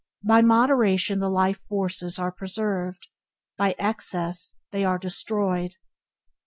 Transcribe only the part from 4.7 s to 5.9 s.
they are destroyed.